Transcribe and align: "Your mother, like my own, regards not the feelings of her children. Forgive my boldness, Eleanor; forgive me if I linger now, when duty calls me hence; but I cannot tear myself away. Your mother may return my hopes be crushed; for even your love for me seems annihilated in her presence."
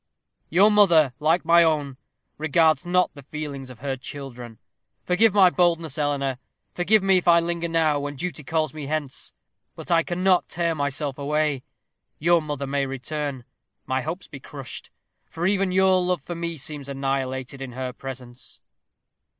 "Your 0.49 0.71
mother, 0.71 1.13
like 1.19 1.45
my 1.45 1.61
own, 1.61 1.95
regards 2.39 2.87
not 2.87 3.13
the 3.13 3.21
feelings 3.21 3.69
of 3.69 3.77
her 3.81 3.95
children. 3.95 4.57
Forgive 5.03 5.31
my 5.31 5.51
boldness, 5.51 5.95
Eleanor; 5.99 6.39
forgive 6.73 7.03
me 7.03 7.19
if 7.19 7.27
I 7.27 7.39
linger 7.39 7.67
now, 7.67 7.99
when 7.99 8.15
duty 8.15 8.43
calls 8.43 8.73
me 8.73 8.87
hence; 8.87 9.31
but 9.75 9.91
I 9.91 10.01
cannot 10.01 10.49
tear 10.49 10.73
myself 10.73 11.19
away. 11.19 11.61
Your 12.17 12.41
mother 12.41 12.65
may 12.65 12.87
return 12.87 13.43
my 13.85 14.01
hopes 14.01 14.27
be 14.27 14.39
crushed; 14.39 14.89
for 15.27 15.45
even 15.45 15.71
your 15.71 16.01
love 16.01 16.23
for 16.23 16.33
me 16.33 16.57
seems 16.57 16.89
annihilated 16.89 17.61
in 17.61 17.73
her 17.73 17.93
presence." 17.93 18.59